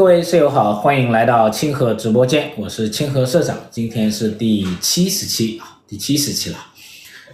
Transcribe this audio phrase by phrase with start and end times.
[0.00, 6.56] 各位舍友好，欢迎来到清河直播间，我是清河社长，今天是第七十期啊，第七十期了。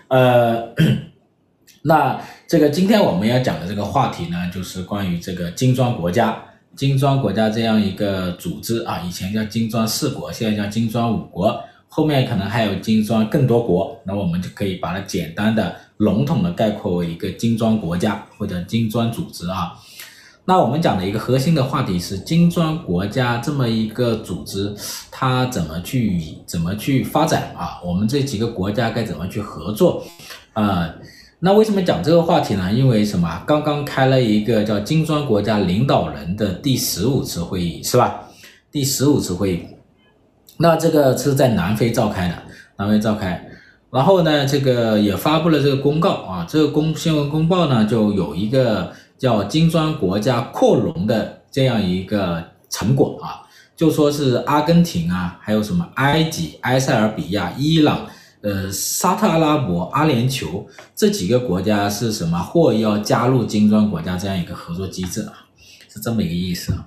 [0.09, 0.75] 呃，
[1.83, 6.43] 那这个今天我们要讲的这个话题呢，就是关于这个金砖国家，
[6.75, 19.73] 金砖国家这样一个组织啊，以前叫金砖四国，现在叫金砖五国，后面可能还有金砖更多国，那我们就可以把它简单的、笼统的概括为一个金砖国家或者金砖组织啊。
[20.49, 24.73] 那我们讲的一个核心的话题是金砖国家这么一个组织，
[25.11, 27.81] 它怎么去怎么去发展啊？
[27.85, 30.05] 我们这几个国家该怎么去合作？
[30.53, 30.89] 啊，
[31.41, 32.73] 那为什么讲这个话题呢？
[32.73, 33.43] 因为什么？
[33.45, 38.21] 刚刚开了一个叫金砖国家领导人的第十五次会议，是吧？
[38.71, 39.67] 第十五次会议，
[40.59, 42.35] 那这个是在南非召开的，
[42.77, 43.45] 南非召开，
[43.91, 48.93] 然后呢，这个也发布了这个公告啊，这个公新闻公报呢就有一个。
[49.19, 53.43] 叫金砖国家扩容的这样一个成果啊，
[53.75, 58.07] 就说是阿根廷啊，还有什么埃及、埃塞俄比亚、伊朗、
[58.43, 65.47] 呃沙特阿拉伯、阿联酋这几个国家是什么或要加入金砖国家这样一个合作机制啊，
[65.89, 66.87] 是这么一个意思啊。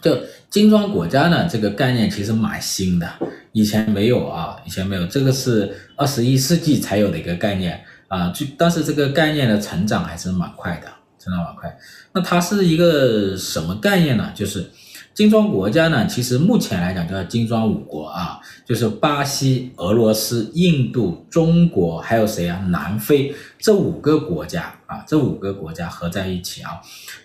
[0.00, 0.16] 就
[0.50, 3.08] 金砖国家呢，这个概念其实蛮新的，
[3.52, 10.88] 以前没有啊，以前没有，这个是二十一世纪才有的一个概念啊，就但是这个概念的成长还是蛮快的。
[11.24, 11.74] 成长蛮快，
[12.12, 14.30] 那它是一个什么概念呢？
[14.34, 14.70] 就是
[15.14, 22.58] 金砖国家呢，其实目前来讲叫金砖五国啊，就是巴西、俄罗斯、印度、中国，还有谁啊？
[22.68, 26.72] 南非这五个国家啊，这五个国家合在一起啊。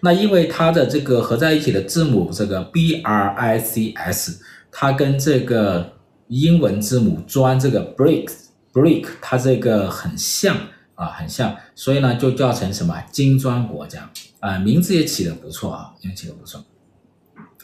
[0.02, 4.40] 那因为它的这个合在一起的字母这个 B R I C S，
[4.72, 5.94] 它跟这个
[6.28, 8.46] 英文字母砖这个 BRICS。
[8.72, 10.56] Brick，它这个很像。
[11.00, 14.12] 啊，很像，所以呢，就叫成什么金砖国家
[14.42, 16.62] 啊，名字也起得不错啊，也起得不错。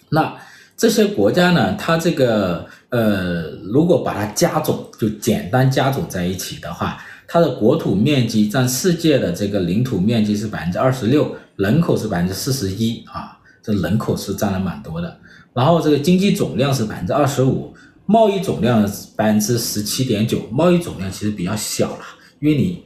[0.08, 0.34] 那
[0.78, 6.98] 这些国家呢，它这个呃，如果把它加总，就简单加总在一起的话，
[7.28, 15.20] 它的国土面积占世界的这个领土面积是百分之二十六，人口是百分之四十一啊，这人口是占了蛮多的。
[15.54, 17.76] 然后这个经济总量是百分之二十五，
[18.06, 22.06] 贸易总量百分之十七点九，贸易总量其实比较小了，
[22.40, 22.85] 因为你。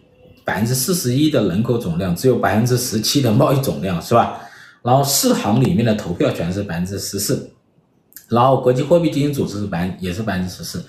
[0.50, 4.42] 百分之四十一的人口总量，只有百分之十七的贸易总量，是吧？
[4.82, 7.52] 然后四行里面的投票权是百分之十四，
[8.30, 10.84] 然后国际货币基金组织是百也是百分之十四，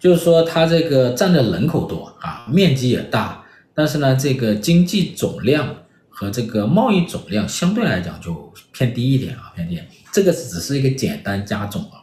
[0.00, 3.44] 就是说它这个占的人口多啊，面积也大，
[3.76, 5.72] 但是呢，这个经济总量
[6.08, 9.80] 和这个贸易总量相对来讲就偏低一点啊，偏低。
[10.12, 12.02] 这个只是一个简单加总啊，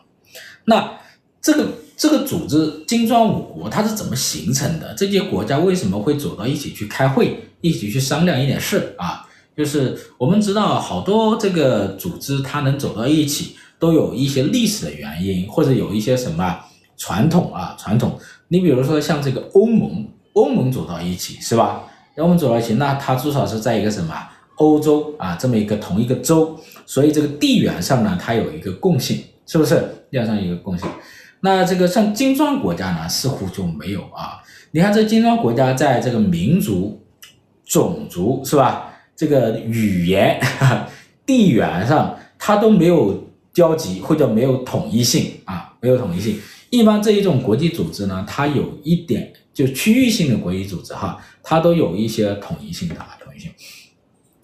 [0.64, 0.90] 那
[1.42, 1.68] 这个。
[1.96, 4.94] 这个组织金砖五国它是怎么形成的？
[4.96, 9.26] 这些国家为什么会走到一起去开会，一起去商量一点事啊？
[9.56, 16.60] 就是我们知道好多这个组织它能走到一起，都有一些历史的原因，或者有一些什么
[16.98, 18.20] 传统啊传统。
[18.48, 21.84] 你比如说像这个欧盟，欧盟走到一起是吧？
[22.18, 24.16] 欧盟走到一起，那它至少是在一个什么
[24.56, 29.76] 欧洲啊这么一个同一个洲，所以这个地缘上呢，它有一个共性，是不是？
[30.10, 30.90] 地缘上有一个共性。
[31.46, 34.42] 那这个像金砖国家呢，似乎就没有啊。
[34.72, 37.06] 你看这金砖国家在这个民族、
[37.66, 38.94] 种族是吧？
[39.14, 40.40] 这个语言、
[41.26, 46.40] 地缘上，它都没有交集或者没有统一性啊，没有统一性。
[46.70, 53.52] 一般这一种国际组织呢，它有一点就区域性的国际组织哈，它都有一些统一性的啊统一性。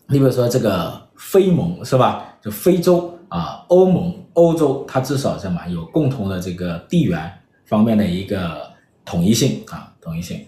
[0.08, 2.36] 你比如说这个非盟是吧？
[2.44, 4.14] 就非洲啊，欧盟。
[4.34, 7.30] 欧洲它至少什么有共同的这个地缘
[7.66, 8.72] 方面的一个
[9.04, 10.46] 统一性啊，统一性。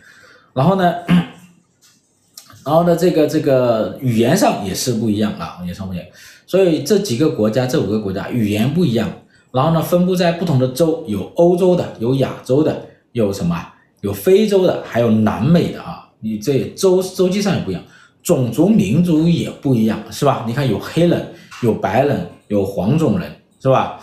[0.54, 0.94] 然后呢，
[2.64, 6.06] 然后呢，这个这个语言上也是不一样啊，语言上不一样。
[6.46, 9.12] 所以这几个国家，这五个国家语言不一样。
[9.52, 13.62] 然后呢，分布在不同的洲，有欧洲的，有亚洲的，有什么？
[14.00, 16.08] 有非洲的，还有南美的啊。
[16.22, 17.84] 你这洲洲际上也不一样，
[18.24, 20.46] 种族民族也不一样，是吧？
[20.48, 23.38] 你看有黑人，有白人，有黄种人。
[23.64, 24.00] 是吧？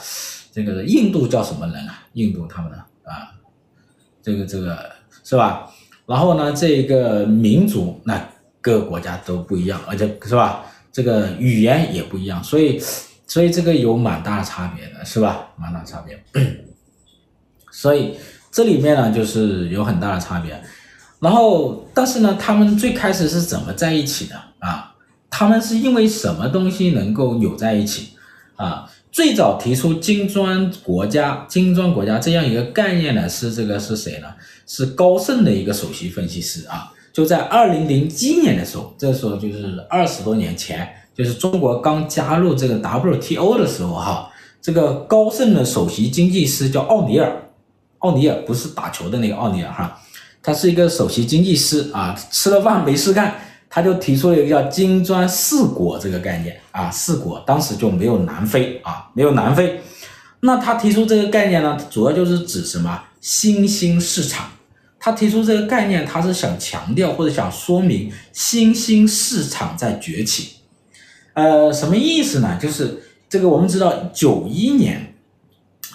[0.52, 2.06] 这个印度叫什么人啊？
[2.12, 3.34] 印度他们的啊，
[4.22, 4.78] 这个这个
[5.24, 5.68] 是吧？
[6.06, 8.24] 然后呢，这个民族那
[8.60, 10.64] 各个国家都不一样，而且是吧？
[10.92, 12.80] 这个语言也不一样，所以
[13.26, 15.48] 所以这个有蛮大的差别的，是吧？
[15.56, 16.16] 蛮大差别。
[17.72, 18.16] 所以
[18.52, 20.62] 这里面呢，就是有很大的差别。
[21.18, 24.94] 然后，但是呢，他们最开始是怎么在一起的啊？
[25.28, 28.16] 他们是因为什么东西能够扭在一起
[28.58, 28.84] 啊？
[29.10, 34.28] 最早提出金砖国家、金砖国家这样一个概念呢，是这个是谁呢？
[34.66, 36.92] 是高盛的一个首席分析师啊。
[37.12, 44.30] 就在二零零七年的时候，这时候就是二十多年前，就是中国刚加入这个 WTO 的时候哈。
[44.60, 47.50] 这个高盛的首席经济师叫奥尼尔，
[47.98, 49.98] 奥尼尔不是打球的那个奥尼尔哈，
[50.42, 53.34] 他是一个首席经济师啊，吃了饭没事干，
[53.70, 59.80] 他就提出了一个叫金砖四国这个概念啊，四国当时就没有南非啊，没有南非，
[60.40, 64.50] 那他提出这个概念呢，主要就是指什么新兴市场。
[65.00, 70.56] 他提出这个概念，他是想强调或者想说明新兴市场在崛起。
[71.34, 72.58] 呃，什么意思呢？
[72.60, 75.14] 就是这个我们知道，九一年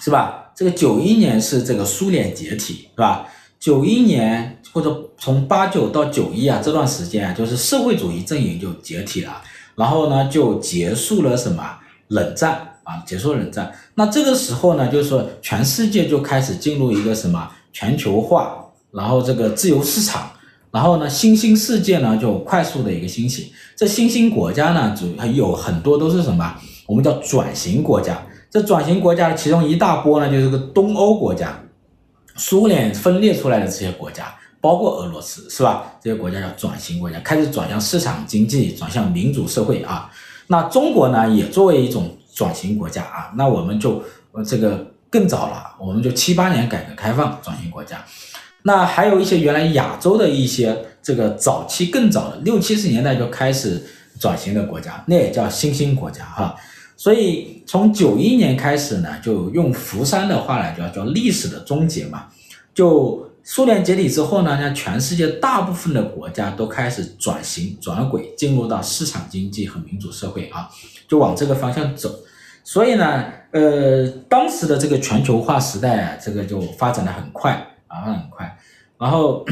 [0.00, 0.52] 是吧？
[0.56, 3.28] 这个九一年是这个苏联解体是吧？
[3.60, 9.40] 九一年或者从八九到九一啊这段时间啊，就是社会主义阵营就解体了，
[9.76, 11.64] 然后呢就结束了什么
[12.08, 12.98] 冷战啊？
[13.06, 13.72] 结束冷战。
[13.94, 18.60] 那这个时候呢，就是说全世界就开始进入一个什么全球化。
[18.90, 20.30] 然后这个自由市场，
[20.70, 23.52] 然后呢，新兴世界呢就快速的一个兴起。
[23.74, 26.54] 这新兴国家呢，主还有很多都是什么？
[26.86, 28.24] 我们叫转型国家。
[28.50, 31.60] 这转型国家其中一大波呢，就是个东欧国家，
[32.36, 34.32] 苏联分裂出来的这些国家，
[34.64, 35.92] 包括俄罗斯，是吧？
[36.00, 40.10] 这些国家叫转型国家，开始转向市场经济，转向民主社会啊。
[40.46, 44.02] 那中国呢，也作为一种转型国家啊，那我们就
[44.46, 48.02] 这个更早了，我们就七八年改革开放转型国家。
[48.62, 53.84] 那还有一些原来亚洲的一些这个早期更早的六七十年代就开始
[54.18, 56.56] 转型的国家，那也叫新兴国家哈。
[56.96, 62.28] 所以从九一年开始呢，就用福山的话来叫叫历史的终结嘛。
[62.72, 70.68] 就苏联解体之后呢，那全世界大部分的国家都开始转型转轨，进入到市场经济和民主社会啊，
[71.06, 72.12] 就往这个方向走。
[72.64, 77.70] 所以呢，呃，当时的这个全球化时代啊，这个就发展的很快。
[77.86, 78.58] 啊，很快，
[78.98, 79.44] 然后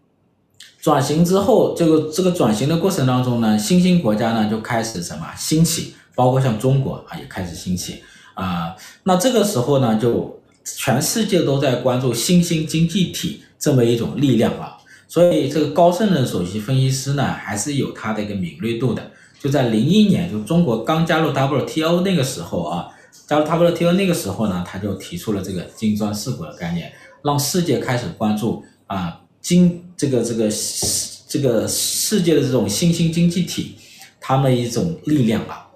[0.80, 8.74] 转型之后，这个这个转型的过程当中呢，新兴国家呢就开始什么兴起，包括像中国啊也开始兴起啊。
[9.02, 10.39] 那这个时候呢，就
[10.76, 14.76] 全世界都在关注新兴经济体这么一种力量啊。
[15.08, 19.10] 所以这个高盛的首席分析师呢，还是有他的一个敏锐度的。
[19.40, 22.88] 就在零一年，就中国刚加入 WTO 那个时候啊，
[23.26, 26.92] 加入 WTO 那个时候呢，他就提出了这个金砖四国的概念。
[27.22, 30.48] 让世界开始关注啊，金这个这个
[31.28, 33.74] 这个世界的这种新兴经济体，
[34.20, 35.66] 他们一种力量啊。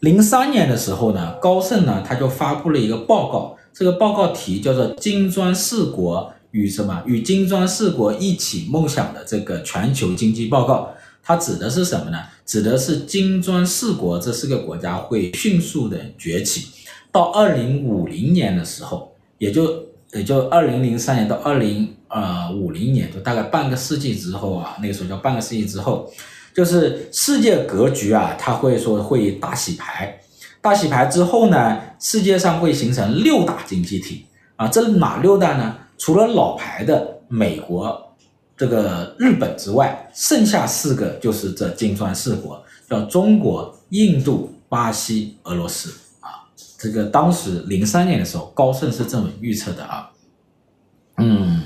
[0.00, 10.74] 零三年的时候呢，高盛呢他就发布了一个报告，这个报告题叫做《金砖四国与什么与金砖四国一起梦想的这个全球经济报告》，
[11.22, 12.18] 它指的是什么呢？
[12.44, 16.68] 指的是金砖四国这四个国家会迅速的崛起，
[17.10, 19.84] 到二零五零年的时候，也就。
[20.14, 26.12] 也就二零零三年到二零呃五零年，就大概半个世纪之后啊，那个时候叫半个世纪之后，
[26.54, 30.20] 就是世界格局啊，它会说会大洗牌，
[30.62, 34.24] 大洗牌之后呢，世界上会形成六大经济体
[34.56, 35.76] 啊，这哪六大呢？
[35.98, 38.14] 除了老牌的美国、
[38.56, 46.46] 这个日本之外，剩下四个就是这金砖四国，叫中国、印度、巴西、俄罗斯啊。
[46.78, 50.10] 这个当时零三年的时候，高盛是这么预测的啊，
[51.18, 51.62] 嗯，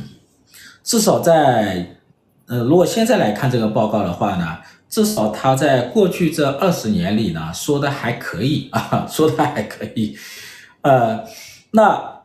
[0.82, 1.98] 至少在，
[2.46, 4.56] 呃，如果现在来看这个报告的话呢，
[4.96, 10.16] 至少他在过去这二十年里呢，说的还可以啊， 说的还可以，
[10.80, 11.22] 呃，
[11.72, 12.22] 那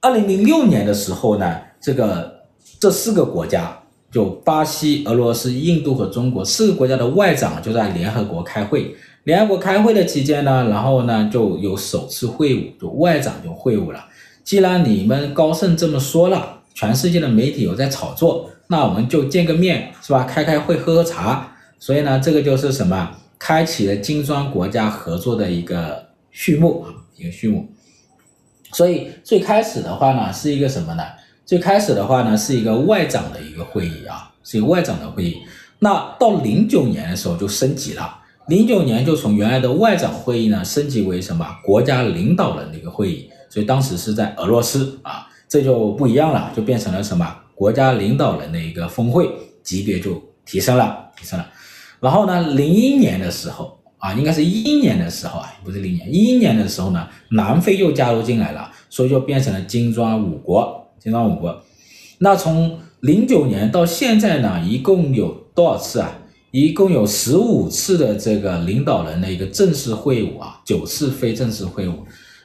[0.00, 2.44] 二零零六年的时候呢，这个
[2.78, 3.76] 这四个国家，
[4.08, 8.94] 就巴西、俄罗斯、印度和中国四个国家的外长就在联合国开会。
[9.24, 13.98] 联合国开会的期间呢，然后呢就有首次会晤，就外长就会晤了。
[14.44, 20.22] 既然你们高盛这么说了，全世界的媒体有在炒作，那我们就见个面，是吧？
[20.22, 21.48] 开开会，喝喝茶。
[21.82, 23.10] 所以呢，这个就是什么？
[23.40, 27.66] 开启了金砖国家合作的一个序幕啊，一个序幕。
[28.72, 31.02] 所以最开始的话呢，是一个什么呢？
[31.44, 35.42] 最开始的话呢，是一个外长的一个会议啊，是一个外长的会议。
[35.80, 38.20] 那到零九年的时候就升级了。
[38.46, 49.28] 零九年就从原来的外长会议呢升级为什么国家领导人的一个会议，所以当时是在俄罗斯啊，这就不一样了，就变成了什么国家领导人的一个峰会，
[49.64, 51.48] 级别就提升了，提升了。
[52.02, 61.62] 然后呢，零一年的时候啊，应该是一一年的时候啊，不是零年，一一年的时候呢，南非又加入进来了，所以就变成了金砖五国，金砖五国。
[62.18, 66.18] 那从零九年到现在呢，一共有多少次啊？
[66.50, 71.94] 一共有十五次的这个领导人的一个正式会晤啊，九次非正式会晤，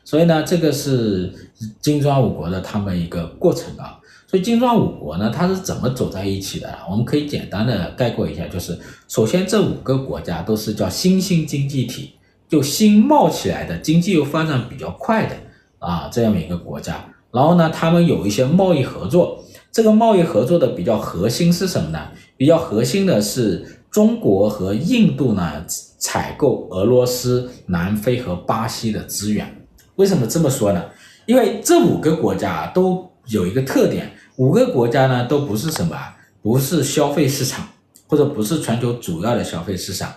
[0.05, 1.33] 所以呢，这个是
[1.81, 3.96] 金砖五国的他们一个过程啊。
[4.29, 6.77] 所以金砖五国呢，它是怎么走在一起的？
[6.89, 12.11] 我们可以简单的概括一下，就是首先这五个国家都是叫新兴经济体，
[12.49, 15.35] 就新冒起来的经济又发展比较快的
[15.79, 17.05] 啊这样一个国家。
[17.31, 19.43] 然后呢，他们有一些贸易合作。
[19.71, 22.07] 这个贸易合作的比较核心是什么呢？
[22.35, 25.63] 比较核心的是中国和印度呢
[25.99, 29.67] 采购俄罗斯、南非和巴西的资源。
[29.95, 30.83] 为什么这么说呢？
[31.27, 35.95] 因为这五个国家都有一个特点，五个国家呢都不是什么，
[36.41, 37.67] 不是消费市场，
[38.07, 40.11] 或者不是全球主要的消费市场。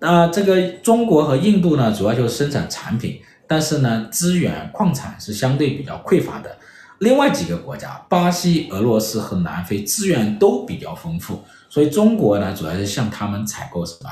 [0.00, 6.56] 呃，这个中国和印度呢，主要就是生产产品，但是呢，资源矿产是相对比较匮乏的。
[7.00, 14.10] 另外几个国家，巴西、俄罗斯和南非资源都比较丰富，所以中国呢，主要是向他们采购什么？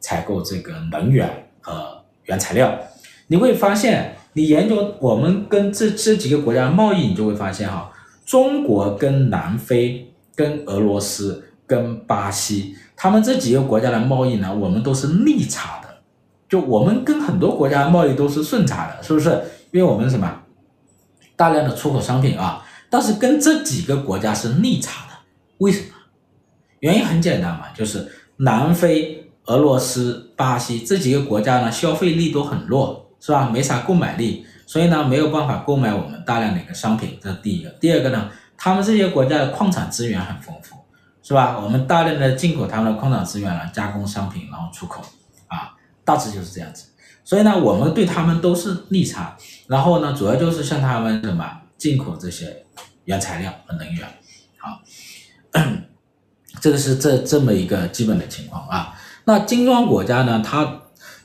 [0.00, 2.74] 采购这个能源和原材料。
[3.26, 7.91] 你会发现，你研究我们跟这这几个国家贸易，你就会发现哈，
[8.32, 15.88] 中国跟南非、跟俄罗斯、跟巴西，他们这几个国家的贸易呢，我们都是逆差的。
[16.48, 19.28] 就我们跟很多国家贸易都是顺差的，是不是？
[19.70, 20.44] 因为我们什么？
[21.36, 25.12] 大量的出口商品啊，但是跟这几个国家是逆差的，
[25.58, 25.88] 为什么？
[26.80, 33.50] 原因很简单嘛，就是南非、俄罗斯、巴西这几个国家呢，消费力都很弱，是吧？
[33.50, 37.68] 没啥购买力，所以呢，没有办法购买我们大量的一个商品，这是第一个。
[37.72, 40.76] 第二个呢，他们这些国家的矿产资源很丰富，
[41.22, 41.60] 是吧？
[41.62, 45.02] 我们大量的进口他们的矿产资源来加工商品，然后出口，
[45.48, 45.74] 啊，
[46.06, 46.86] 大致就是这样子。
[47.22, 49.36] 所以呢，我们对他们都是逆差，
[49.66, 52.64] 然后呢，主要就是向他们什么进口这些
[53.04, 54.08] 原材料和能源，
[54.56, 54.80] 好，
[56.62, 58.94] 这个是这这么一个基本的情况啊。
[59.26, 60.80] 那金砖国家呢，它，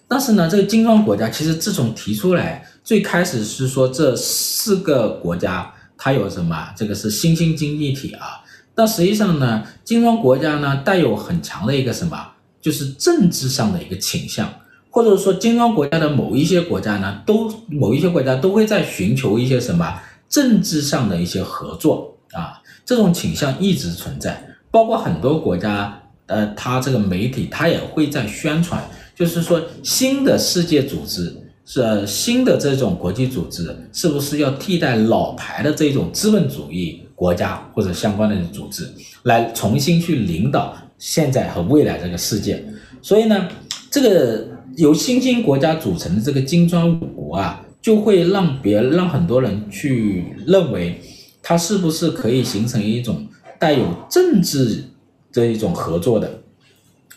[0.06, 8.42] 但是呢，这个金砖国家其实自从提出来，最开始是说这四个国家它有什么，这个是新兴经济体啊，
[8.74, 12.18] 但实际上呢，金砖国家呢带有很强的一个什么，
[12.62, 14.50] 就是政治上的一个倾向。
[14.90, 24.42] 或者说，金砖国家的某一些国家呢，都某一些国家都会在寻求一些什么政治上的一些合作啊，这种倾向一直存在。
[24.72, 28.82] 包括很多国家，呃，它这个媒体它也会在宣传，
[29.14, 31.36] 就是说新的世界组织
[31.68, 38.88] 是新的这种国际组织，是不是要替代老牌的这种资本主义国家或者相关的组织，
[39.24, 42.66] 来重新去领导现在和未来这个世界？
[43.02, 43.48] 所以呢，
[43.92, 44.48] 这个。
[44.76, 51.02] 由新兴国家组成的这个金砖五国啊，就会让别让很多人去认为，
[51.42, 53.26] 它是不是可以形成一种
[53.58, 54.84] 带有政治
[55.32, 56.42] 这一种合作的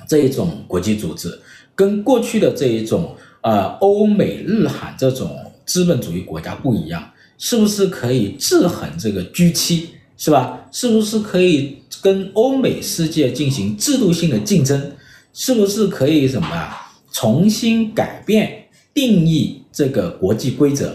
[0.08, 1.38] 这一种国际组织，
[1.74, 10.66] 跟过去的这一种呃欧美日韩这种资本主义国家不一样，是不是可以制衡这个 G7，是吧？
[10.72, 14.92] 是不是可以跟欧美世界进行制度性的竞争？
[15.32, 16.92] 是不是可以什么啊？
[17.12, 20.94] 重新改变定义这个国际规则，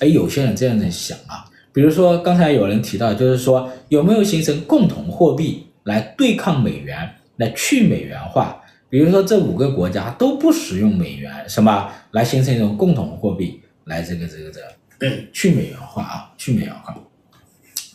[0.00, 8.60] 哎，有些人这样子想啊，比如说刚才有人提到，就是说有没有形成共同货币来对抗美元，来去美元化？
[8.88, 16.96] 比如说这五个国家都不使用美元，什么来形成一种共同货币，来这个这个这个去美元化啊，去美元化，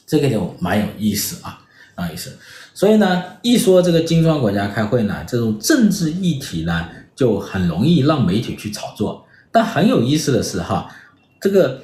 [0.05, 1.61] 这个就蛮有意思啊，
[1.95, 2.37] 蛮有意思。
[2.73, 6.89] 所以呢，一说这个金砖国家开会呢，这种政治议题呢。
[7.13, 10.89] 就很容易让媒体去炒作，但很有意思的是哈，
[11.39, 11.79] 这个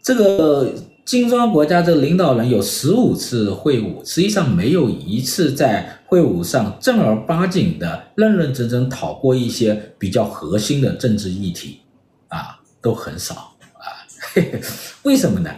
[0.00, 0.72] 这个
[1.08, 11.80] 金砖国家这领导人有十五次会晤，实际上没有一次在会晤上正儿八经的认认真真讨过一些比较核心的政治议题，
[12.28, 14.60] 啊，都很少啊， 嘿嘿，
[15.04, 15.50] 为什么呢？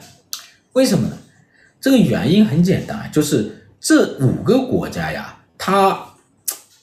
[0.75, 1.19] 为什么呢？
[1.80, 5.99] 这个原因很简单，就是这五个国家呀，它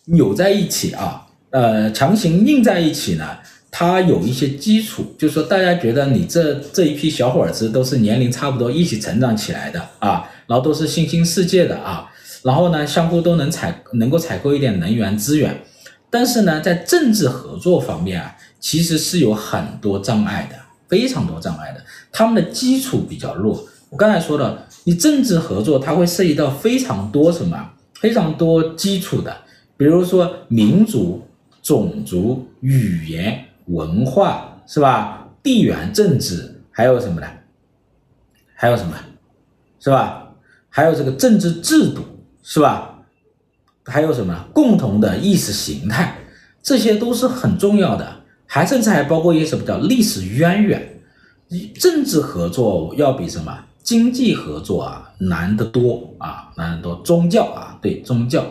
[0.08, 1.24] 扭在一起啊。
[1.52, 3.26] 呃，强行硬在一起呢，
[3.80, 12.10] 它有一些基础，就是说大家觉得你这这一批小伙子都是年龄差不多，一起成长起来的啊，然后都是新兴世界的啊，
[12.42, 15.62] 然后呢，相互都能采能够采购一点能源资源，
[16.10, 20.58] 但是呢，在政治合作方面啊，其实是有很多障碍的，
[20.88, 23.64] 非常多障碍的，他们的基础比较弱。
[23.92, 29.38] 我刚才说了，你政治合作它会涉及到非常多什么，非常多基础的，
[29.78, 31.22] 比如说民族。
[31.64, 35.28] 种族、语言、文化是吧？
[35.44, 37.28] 地缘政治还有什么呢？
[38.54, 38.94] 还有什么？
[39.80, 40.30] 是吧？
[40.70, 42.02] 还有这个政治制度
[42.44, 43.00] 是吧？
[43.86, 44.46] 还有什么？
[44.54, 46.18] 共同的意识形态，
[46.62, 48.24] 这些都是很重要的。
[48.46, 51.00] 还甚至还包括一些什么叫历史渊源。
[51.80, 56.96] 政治合作要比什么经济合作啊难得多啊，难得多。
[57.04, 58.44] 宗教啊，对宗教，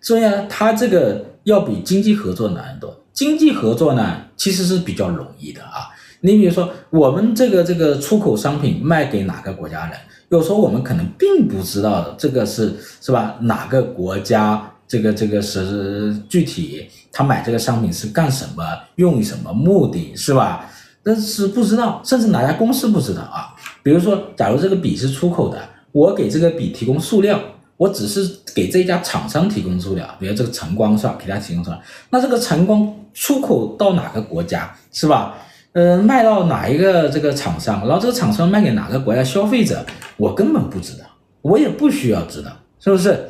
[0.00, 1.24] 所以呢，它这个。
[1.46, 3.04] 要比经济合作难得多。
[3.12, 5.88] 经济合作呢，其实是比较容易的啊。
[6.20, 9.98] 你比如说，我们这个这个出口商品卖给哪个国家人，
[10.30, 13.36] 有时候我们可能并不知道这个是是吧？
[13.42, 18.64] 哪个国家这个这个是具体他买这个商品是干什么，
[18.96, 20.68] 用于什么目的，是吧？
[21.02, 23.54] 但是不知道，甚至哪家公司不知道啊？
[23.82, 25.60] 比如说，假如这个笔是出口的，
[25.92, 27.38] 我给这个笔提供塑料。
[27.76, 31.16] 我只是给这家厂商提供资料，比如这个晨光是吧？
[31.18, 31.80] 给他提供出来，
[32.10, 35.34] 那这个晨光出口到哪个国家是吧？
[35.72, 39.84] 呃，卖到哪一个这个厂商，然后这个厂商卖给哪个国家消费者，
[40.16, 41.04] 我根本不知道，
[41.42, 43.28] 我也不需要知道，是不是？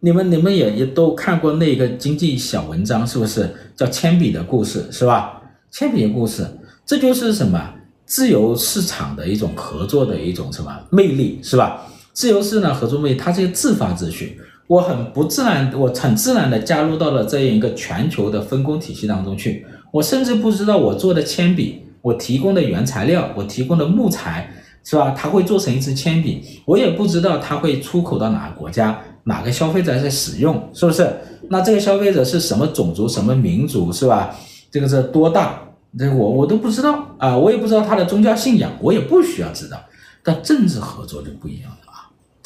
[0.00, 3.50] 你们你们也也都看过那个经济小文章，是不是？
[3.74, 5.40] 叫铅笔的故事是吧？
[5.70, 6.46] 铅笔的故事，
[6.84, 7.72] 这就是什么？
[8.04, 11.84] 自由市场的一种合作的一种什么魅力是吧？
[12.16, 14.40] 自由市场合作魅力，它是一个自发秩序。
[14.68, 19.66] 我很不自然，我很自然的加入到了这样一个全球的分工体系当中去。
[19.92, 24.50] 我甚至不知道我做的铅笔，我提供的原材料，我提供的木材，
[24.82, 25.14] 是吧？
[25.14, 31.06] 它会做成一支铅笔，我也不知道它会出口到哪个国家，哪个消费者在使用，是不是？
[31.50, 34.34] 那这个消费者是什么种族、什么民族，是吧？
[34.70, 35.60] 这个是多大？
[35.98, 39.76] 这个我我都不知道啊，我也不知道他的宗教信仰，我也不需要知道。
[40.24, 41.85] 但政治合作就不一样了。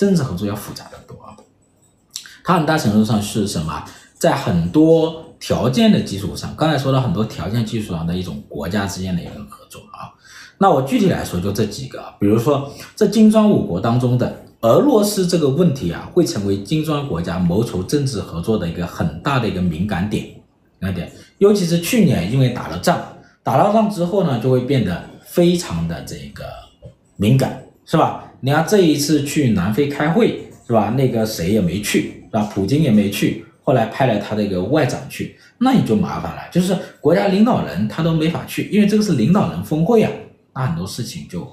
[0.01, 1.37] 政治合作要复杂得多啊，
[2.43, 3.85] 它很大程度上是什么？
[4.19, 10.09] 在很多条件的基础上，刚才说到很多条件基础上的一种国家之间的一个合作啊。
[10.57, 20.25] 那我具体来说就这几个，比如说这金砖五国当中的俄罗斯这个问题啊，会成为金砖国家谋求政治合作的一个很大的一个敏感点，
[20.79, 22.99] 那点，尤其是去年因为打了仗，
[23.43, 26.47] 打了仗之后呢，就会变得非常的这个
[27.17, 28.25] 敏感，是吧？
[28.43, 30.95] 你看这一次去南非开会是吧？
[30.97, 32.51] 那个谁也没去是吧？
[32.55, 40.11] 普京也没去，后来派了他的一个外长去，那你就麻烦了，就是国家领导人他都没法去，因为这个是领导人峰会啊，
[40.55, 41.47] 那很多事情就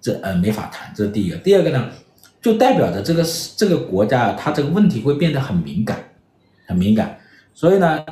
[0.00, 0.92] 这呃没法谈。
[0.94, 1.90] 这是第一个，第二个呢，
[2.40, 3.24] 就代表着这个
[3.56, 5.98] 这个国家它这个问题会变得很敏感，
[6.66, 7.18] 很敏感，
[7.52, 8.04] 所以呢，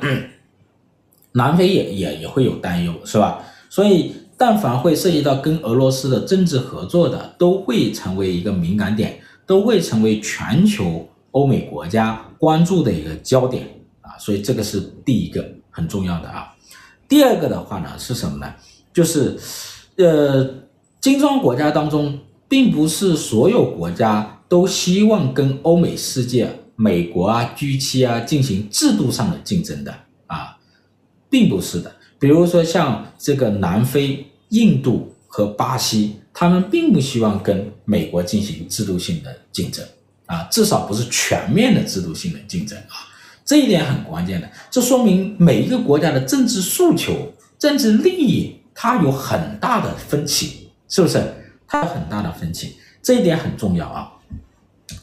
[1.31, 3.43] 南非也也也会有担忧是吧？
[3.69, 4.13] 所以。
[4.37, 13.65] 但凡会涉及到跟俄罗斯的政治合作的，都会成为一个敏感点，都会成为全球欧美国家关注的一个焦点
[14.01, 16.53] 啊，所以这个是第一个很重要的啊。
[17.07, 18.53] 第二个的话呢是什么呢？
[18.93, 19.37] 就是，
[19.97, 20.49] 呃，
[20.99, 29.93] 金砖国家当中，并不是所有国家都希望跟欧美世界、美国啊、G7 啊进行制度上的竞争的
[30.27, 30.57] 啊，
[31.29, 31.93] 并不是的。
[32.25, 39.85] 比如说像这个南非、印度和巴西，他们并不希望跟美国进行制度性的竞争
[40.25, 43.05] 啊，至少不是全面的制度性的竞争啊，
[43.45, 44.49] 这一点很关键的。
[44.71, 51.21] 这说明每一个国家的政治诉求、政治利益，它有很大的分歧，是不是？
[51.67, 54.11] 它有很大的分歧，这一点很重要啊。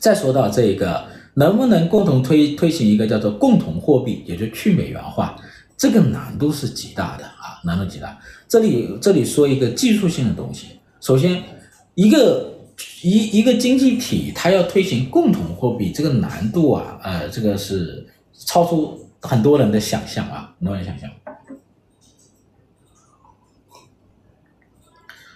[0.00, 1.04] 再说到这个，
[1.34, 5.36] 能不能共同推推行一个叫做共同货币，也就去美元化？
[5.82, 8.16] 这个难度是极大的啊，难度极大。
[8.46, 10.78] 这里这里说一个技术性的东西。
[11.00, 11.42] 首先，
[11.96, 12.54] 一个
[13.02, 18.06] 一一个经济体它要推行共同货币，这个难度啊，呃，这个是
[18.46, 21.10] 超出很多人的想象啊，很多人想象。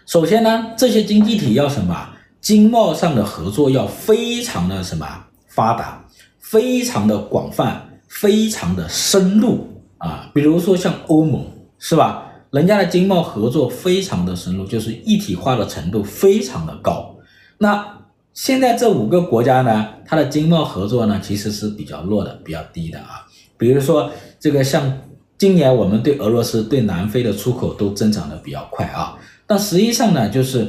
[0.07, 2.11] 首先呢，这些经济体要什么？
[2.41, 9.73] 经贸上的合作要非常的什么发达，非常的广泛，非常的深入。
[10.07, 11.45] 啊，比如说像欧盟
[11.79, 12.23] 是吧？
[12.53, 17.15] 人家的经贸合作非常的深入，就是一体化的程度非常的高。
[17.59, 17.99] 那
[18.33, 23.27] 现在这五个国家呢，它的经贸合作呢其实是比较弱的，比较低的啊。
[23.59, 25.01] 比如说这个像
[25.37, 30.67] 今年我们对俄罗斯、对南非的出口都增长的比较快啊，但实际上呢，就是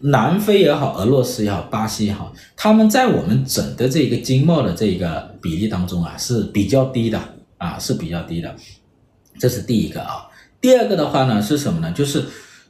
[0.00, 7.18] 南非也好，俄罗斯也好，巴西也好，他们在我们整的这个经贸的这个比例当中啊是比较低的。
[7.64, 8.54] 啊，是比较低的，
[9.38, 10.28] 这是第一个啊。
[10.60, 11.90] 第二个的话呢，是什么呢？
[11.92, 12.24] 就是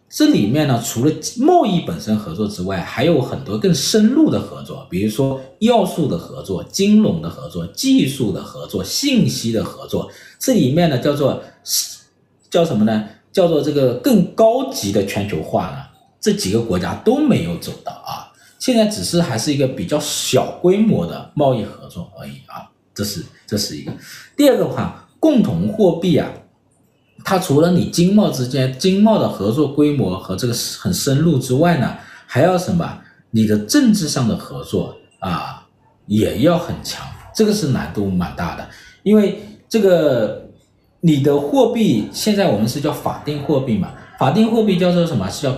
[0.08, 10.08] 这里面呢，除了贸易本身合作之外，还有很多更深入的合作，比如说要素的合作、金融的合作、技术的合作、信息的合作。
[10.38, 11.42] 这里面呢，叫做
[12.48, 13.04] 叫什么呢？
[13.32, 15.78] 叫做这个更高级的全球化呢，
[16.20, 18.30] 这几个国家都没有走到啊。
[18.60, 22.70] 现在只是还是一个比较小规模的贸易合作而已啊。
[22.94, 23.92] 这是这是一个，
[24.36, 26.28] 第二个话，共同货币啊，
[27.24, 33.00] 它除了你经贸之间经贸的合作规模和这个很深入之外呢，还要什么？
[33.30, 35.66] 你的政治上的合作啊，
[36.06, 37.04] 也要很强，
[37.34, 38.68] 这个是难度蛮大的，
[39.02, 40.48] 因为这个
[41.00, 45.28] 你的货币现在我们是叫法定货币嘛，法定货币叫做什么？
[45.28, 45.52] 是要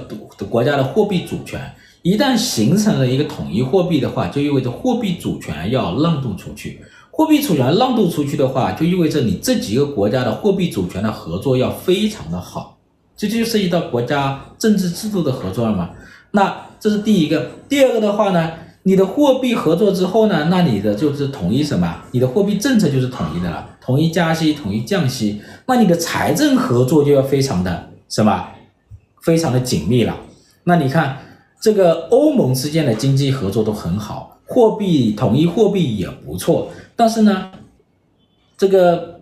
[0.48, 1.60] 国家的货币主权。
[2.02, 6.80] 一旦形成了一个统一货币的话，就意味着货币主权要让渡出去。
[7.16, 12.76] 货币主权让渡出去的话，就意味着你这几个国家的货币主权的合作要非常的好。
[13.16, 15.88] 这就涉及到国家政治制度的合作了嘛。
[16.32, 17.52] 那这是第一个。
[17.70, 18.52] 第二个的话呢，
[18.82, 22.02] 你的货币合作之后呢，那你的就是统一什么？
[22.10, 25.40] 你的货币政策就是统一的了，统一加息，统一降息。
[25.64, 28.48] 那你的财政合作就要非常的什么？
[29.22, 30.14] 非常的紧密了。
[30.64, 31.16] 那你看，
[31.62, 36.70] 这个欧盟之间的经济合作都很好，货币统一货币也不错。
[36.94, 37.50] 但是呢，
[38.56, 39.20] 这个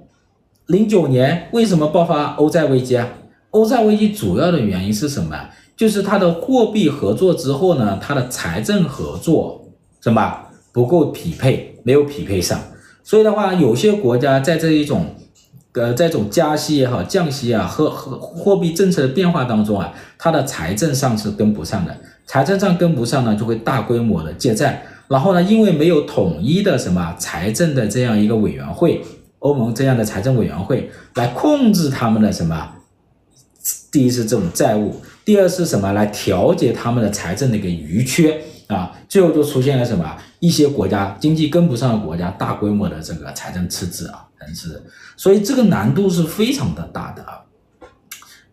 [0.67, 3.09] 零九年为什么爆发欧债危机啊？
[3.51, 5.49] 欧债危机主要的原因是什么？
[5.77, 9.69] 就是它的货币合作之后呢，它的财政合作
[10.01, 10.39] 什么
[10.73, 12.61] 不够匹配，没有匹配上。
[13.03, 15.15] 所以的话，有些国家在这一种。
[15.77, 21.93] 呃，在这种加息也好、降息啊和和货币政策的变化当中啊，它的财政上是跟不上的，
[22.27, 29.03] 财政上跟不上呢，就会大规模的借债，然后呢，因为没有统一的什么财政的这样一个委员会，
[29.41, 32.75] 欧盟这样的财政委员会来控制他们的什么，
[33.93, 44.27] 第一是这种债务，第二是什么来调节他们的财政的一个余缺啊，最后就出现了什么一些国家经济跟不上的国家大规模的这个财政赤字啊。
[44.55, 44.83] 是，
[45.17, 47.41] 所以这个难度是非常的大的啊。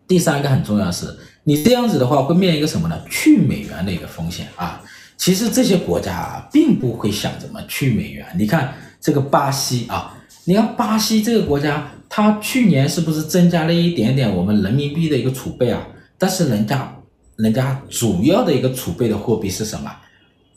[0.08, 2.98] 第三个很重要是，你这样子的话会面临一个什么呢？
[3.10, 4.80] 去美元的一个风险啊。
[5.22, 8.26] 其实这些国家啊，并不会想怎么去美元。
[8.36, 10.12] 你看这个巴西啊，
[10.46, 15.86] 你看巴西这个国家，它去年是不是增加了一点点我们人民币的一个储备啊？
[16.18, 16.92] 但是人家，
[17.36, 19.88] 人家主要的一个储备的货币是什么？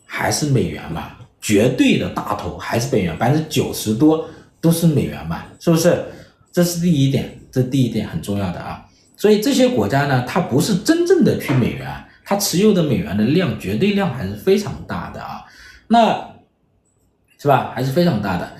[0.03, 1.11] 还是美元嘛？
[1.39, 4.27] 绝对的大头还是美元，百分之九十多。
[4.59, 6.03] 都是美元嘛，是不是？
[6.51, 8.83] 这是第一点，这第一点很重要的啊。
[9.15, 11.87] 所以这些国家呢，它不是真正的去美元，
[12.25, 15.45] 它持有的美元的量绝对量还是非常大的啊。
[15.87, 16.35] 那，
[17.37, 17.71] 是吧？
[17.73, 18.51] 还是非常大的。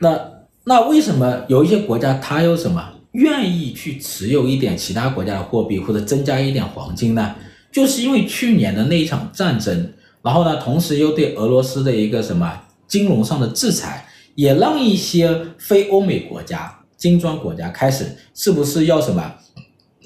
[0.00, 0.20] 那
[0.64, 7.34] 那为什么有一些国家它有什么愿意去持有一点其他国家的货币或者增加一点黄金呢？
[7.70, 14.06] 就是因为去年的那一场战争，然后呢，同时又对俄罗斯的一个什么金融上的制裁。
[14.34, 19.30] 也让一些非欧美国家、金砖国家开始，是不是要什么，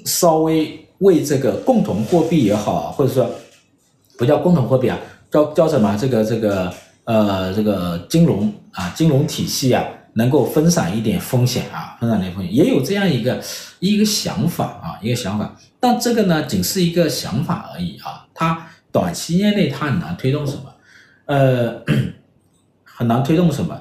[0.03, 3.29] 稍微为这个共同货币也好，或者说
[4.17, 4.97] 不叫共同货币啊，
[5.29, 13.39] 叫叫什么这个这个呃这个金融啊金融体系啊，能够分散一点风险啊，分散点风险，也有这样一个
[13.79, 15.55] 一个想法啊，一个想法。
[15.79, 20.63] 但这个呢，仅是一个想法而已啊，它短期间内它很难推动什么，
[21.25, 21.83] 呃，
[22.83, 23.79] 很难推动什么。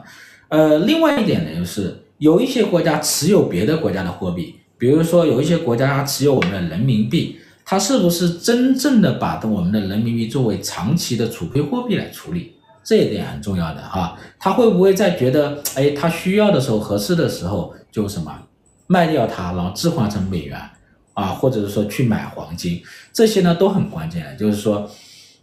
[0.48, 12.52] 呃，另外一点呢，就是有一些国家持有别的国家的货币，比如说有一些国家它持有我们的人民币，它是不是真正的把我们的人民币作为长期的储备货币来处理？
[12.84, 18.32] 这一点很重要的哈，他会不会在觉得，哎，他需要的时候、合适的时候就什么
[18.86, 20.60] 卖掉它，然后置换成美元
[21.14, 22.80] 啊，或者是说去买黄金，
[23.12, 24.88] 这些呢都很关键，就是说。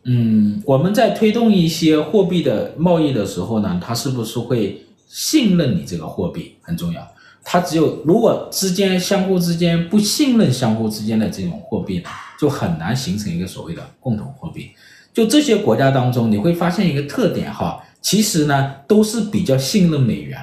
[0.05, 7.01] 嗯，我们在推动一些货币的贸易的时候呢，它是不是会信任你这个货币很重要？
[7.43, 14.71] 它只有如果之间相互之间不信任相互之间的这种货币呢，就很难形成一个所谓的共同货币。
[15.13, 20.39] 就这些国家当中，你会发现一个特点哈，其实呢都是比较信任美元。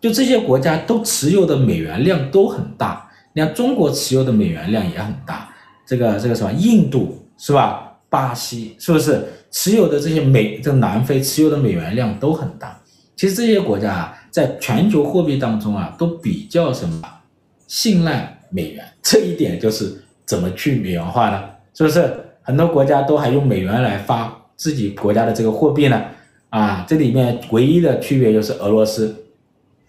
[0.00, 5.48] 就这些国家都持有的美元量都很大，你看中国持有的美元量也很大，
[5.86, 7.90] 这个这个什么印度是吧？
[8.10, 12.80] 巴西是不是持有的这些美，这南非持有的美元量都很大？
[13.16, 17.00] 其实这些国家啊，在全球货币当中啊，都比较什么
[17.68, 18.84] 信赖美元。
[19.00, 21.40] 这一点就是怎么去美元化呢？
[21.72, 26.02] 是不是很多国家都还用美元来发自己国家的这个货币呢？
[26.50, 29.24] 啊，这里面唯一的区别就是俄罗斯，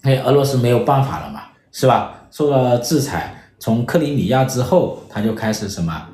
[0.03, 2.27] 哎，俄罗斯没有办法了嘛，是吧？
[2.29, 6.05] 受到制裁，从克里米亚之后，他就开始什么？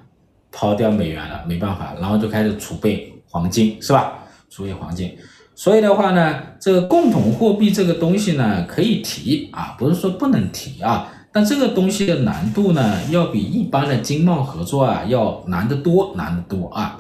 [0.54, 4.20] 抛掉美元了，没办法，然后就开始储备黄金，是吧？
[4.50, 5.18] 储备黄金，
[5.62, 17.00] 所以的话呢，这个共同货币这个东西呢，可以提啊，不是说不能提啊，但这个东西的难度呢，要比一般的经贸合作啊要难得多，难得多啊。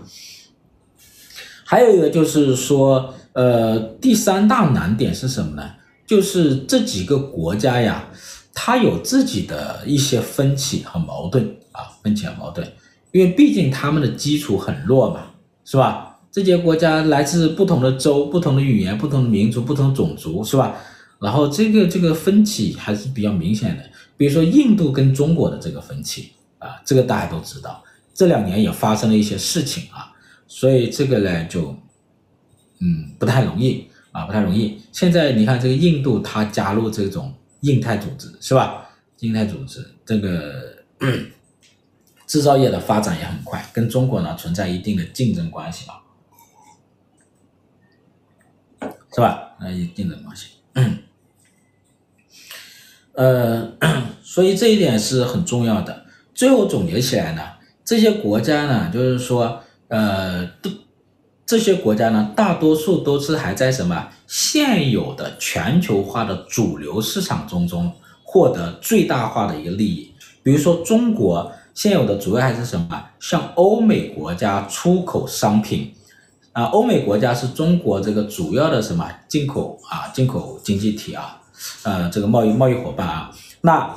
[1.65, 5.63] 还有一个就是说，呃，第三大难点是什么呢？
[6.05, 8.09] 就是这几个国家呀，
[8.53, 12.71] 它有自己的一些分歧和矛盾啊，分歧和矛盾。
[13.11, 15.21] 因为毕竟他们的基础很弱嘛，
[15.65, 16.10] 是吧？
[16.31, 20.75] 这些国家来自不同的州、不同的语言、不同的民族、不同种族，是吧？
[21.19, 23.83] 然后这个这个分歧还是比较明显的。
[24.17, 27.83] 比如说印度跟中国的这个分歧，啊，这个大家都知道。
[28.13, 30.13] 这两年也发生了一些事情啊，
[30.47, 31.75] 所以这个呢就
[32.79, 34.79] 嗯不太容易啊，不太容易。
[34.91, 38.89] 现在你看这个印度，它加入这种印太组织是吧？
[39.19, 40.75] 印太组织这个
[42.25, 46.00] 制造业的发展也很快，跟中国呢存在一定的竞争关系啊。
[49.13, 49.51] 是吧？
[49.59, 50.47] 那一定的关系。
[53.13, 53.73] 呃，
[54.23, 56.05] 所以这一点是很重要的。
[56.33, 57.41] 最后总结起来呢，
[57.83, 60.71] 这些国家呢，就是说，呃，都
[61.45, 67.91] 这些国家呢，大多数都是还在什么现有的全球化的主流市场中中
[68.23, 70.13] 获得最大化的一个利益。
[70.41, 73.09] 比如说中国现有的主要还是什么？
[73.19, 75.93] 向欧美国家出口商品。
[76.53, 81.41] 啊，欧美国家是中国这个主要的什么进口啊，进口经济体啊，
[81.83, 83.31] 呃，这个贸易贸易伙伴啊。
[83.61, 83.95] 那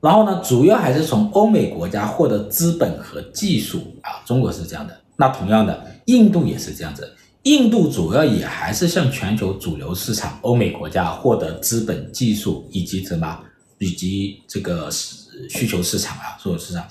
[0.00, 4.96] 然后呢，主要还是从欧美国家获得资本和技术啊，中国是这样的。
[5.16, 7.10] 那同样的，印度也是这样子，
[7.42, 13.38] 印度主要也还是向全球主流市场欧美国家获得资本、技术以及什么
[13.78, 16.84] 以及这个需求市场啊，所有市场。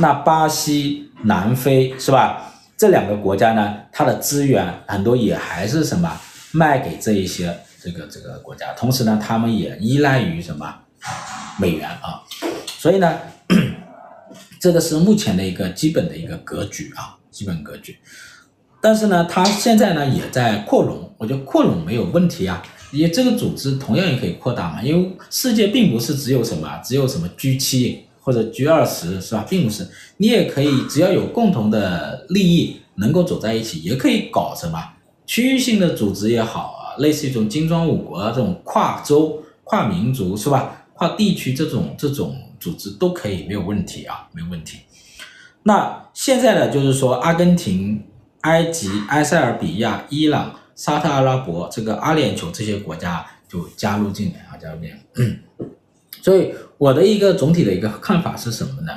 [0.00, 2.47] 那巴西、南非是吧？
[2.78, 6.16] 这两个国家呢，它的资源很多也还是什么
[6.52, 10.72] 卖给这一些这个这个国家，同时呢，他们也依赖于什么
[11.58, 12.22] 美元啊，
[12.66, 13.18] 所以呢，
[14.60, 17.98] 这个是目前的一个基本的一个格局啊，基本格局。
[18.80, 22.62] 但是呢，它现在呢也在扩容，我觉得扩容没有问题啊，
[22.92, 28.02] 因为这个组织同样也可以扩大嘛，因为世界并不是只有什么只有什么 G7。
[28.28, 29.88] 或者 G 二十是吧，并不是，
[30.18, 34.78] 你也可以只要有共同的利益，能够走在一起，也可以搞什么
[35.24, 44.80] 区域性的组织也好啊，类似一种金砖五国啊这种跨洲、跨民族是吧，跨地区这种这种组织都可以，没有问题啊，没有问题。
[45.62, 48.04] 那现在呢，就是说阿根廷、
[48.42, 54.98] 埃及、埃塞俄比亚、伊朗、沙特阿拉伯这个阿联酋这些国家就加入进来啊，加入进来。
[55.16, 55.38] 嗯
[56.20, 58.92] 所以我的一个总体的一个看法是什么呢？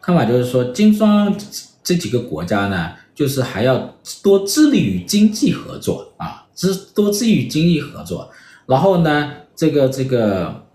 [0.00, 1.34] 看法就是说，金砖
[1.82, 8.30] 这几个国家呢，就是还要多致力于经济合作啊，之多致力于经济合作。
[8.66, 10.66] 然后呢，这个这个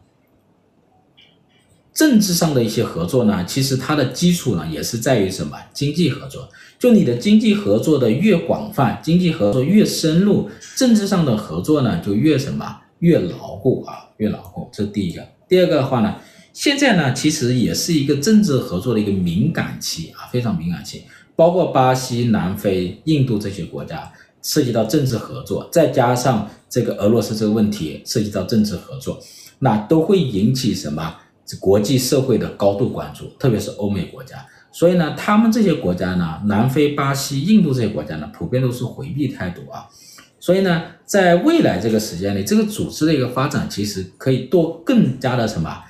[1.93, 5.57] 政治上的一些合作呢，其实它的基础呢，也是在于什么？
[5.73, 6.47] 经济合作。
[6.77, 12.81] 就你的经济合作的越广泛，经济合作越深入，政治上的合作呢，就越什么？
[12.99, 14.69] 越牢固啊，越牢固。
[14.71, 15.25] 这是第一个。
[15.47, 16.15] 第二个的话呢，
[16.55, 21.03] 现在呢，其实也是一个政治合作的一个敏感期啊，非常敏感期，
[21.35, 24.09] 包括巴西、南非、印度这些国家
[24.41, 29.21] 涉及到政治合作，再加上这个俄罗斯这个问题涉及到政治合作，
[29.59, 31.17] 那都会引起什么？
[31.59, 34.37] 国际社会的高度关注，特别是欧美国家。
[34.71, 39.85] 所以呢，他们这些国家呢，南非、巴西、印度这些国家呢，普遍都是回避态度啊。
[40.39, 45.83] 所以呢，在未来这个时间里，这个组织的一个发展，其实可以多更加的什么，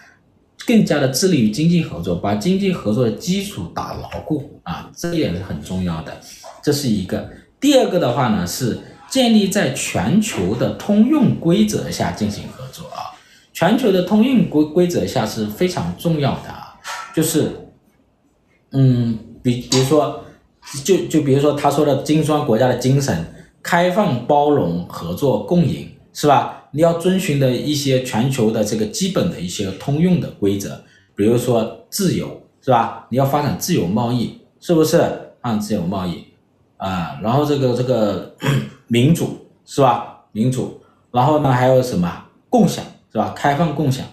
[0.66, 6.18] 更加的致力于经济合作，把经济合作的基础打牢固啊，这一点是很重要的。
[6.64, 7.30] 这是一个。
[7.60, 13.14] 第二个的话呢，是建立在全球的通用规则下进行合作啊，
[13.54, 16.76] 全球的通用规规则下是非常重要的啊，
[17.16, 17.52] 就是，
[18.72, 20.24] 嗯，比比如说，
[20.84, 23.32] 就就比如说他说的金砖国家的精神。
[23.68, 26.65] 开放、包容、合作、共赢，是吧？
[26.76, 30.84] 你要遵循的一些全球的这个基本的一些通用的规则，
[31.16, 33.08] 比如说自由，是吧？
[33.10, 34.98] 你要发展自由贸易，是不是？
[35.40, 36.26] 啊，自由贸易
[36.76, 38.36] 啊，然后这个这个
[38.88, 40.26] 民主，是吧？
[40.34, 43.32] 民主，然后呢还有什么共享，是吧？
[43.34, 44.06] 开放共享，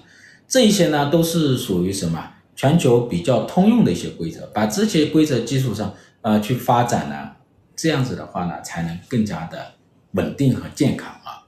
[0.46, 7.30] 这一些呢都是属于什么全球比较通用的一些规则，把这些规则基础上，呃，去发展呢。
[7.74, 9.72] 这样子的话呢，才能更加的
[10.12, 11.42] 稳定和健康啊。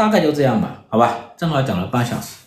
[0.00, 2.39] 大概就这样吧，好吧，正好讲了半小时。